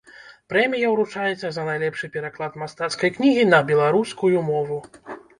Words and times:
Прэмія 0.51 0.87
ўручаецца 0.93 1.49
за 1.57 1.65
найлепшы 1.67 2.07
пераклад 2.15 2.57
мастацкай 2.61 3.13
кнігі 3.17 3.43
на 3.51 3.59
беларускую 3.73 4.41
мову. 4.49 4.79